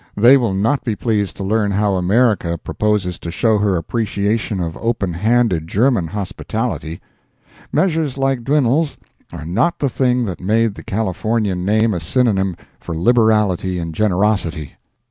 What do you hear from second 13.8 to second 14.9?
generosity.